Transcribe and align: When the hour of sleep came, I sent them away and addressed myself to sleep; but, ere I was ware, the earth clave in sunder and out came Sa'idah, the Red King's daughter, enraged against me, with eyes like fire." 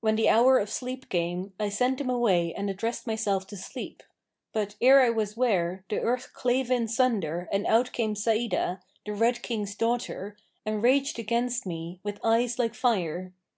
When 0.00 0.16
the 0.16 0.28
hour 0.28 0.58
of 0.58 0.68
sleep 0.68 1.08
came, 1.08 1.52
I 1.60 1.68
sent 1.68 1.98
them 1.98 2.10
away 2.10 2.52
and 2.52 2.68
addressed 2.68 3.06
myself 3.06 3.46
to 3.46 3.56
sleep; 3.56 4.02
but, 4.52 4.74
ere 4.80 5.00
I 5.00 5.10
was 5.10 5.36
ware, 5.36 5.84
the 5.88 6.00
earth 6.00 6.32
clave 6.34 6.72
in 6.72 6.88
sunder 6.88 7.48
and 7.52 7.64
out 7.68 7.92
came 7.92 8.16
Sa'idah, 8.16 8.80
the 9.06 9.12
Red 9.14 9.42
King's 9.42 9.76
daughter, 9.76 10.36
enraged 10.66 11.20
against 11.20 11.66
me, 11.66 12.00
with 12.02 12.18
eyes 12.24 12.58
like 12.58 12.74
fire." 12.74 13.32